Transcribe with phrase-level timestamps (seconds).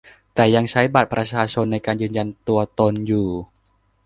[0.35, 3.29] แต่ยังใช้บัตรประชาชนในการยืนยันตัวตนอยู่